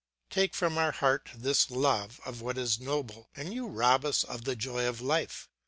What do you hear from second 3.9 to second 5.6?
us of the joy of life.